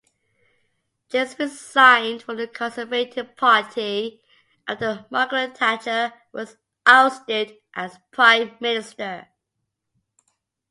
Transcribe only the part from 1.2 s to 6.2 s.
resigned from the Conservative Party after Margaret Thatcher